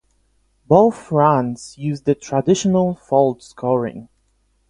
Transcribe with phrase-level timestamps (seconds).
[0.65, 4.09] Both runs used the traditional fault scoring.